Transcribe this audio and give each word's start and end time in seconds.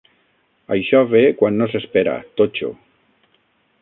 Això 0.75 1.01
ve 1.11 1.21
quan 1.41 1.59
no 1.61 1.67
s'espera, 1.73 2.17
totxo. 2.43 2.73